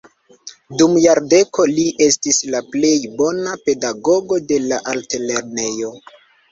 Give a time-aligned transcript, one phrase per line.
[0.81, 5.99] Dum jardekoj li estis la plej bona pedagogo de la altlernejo.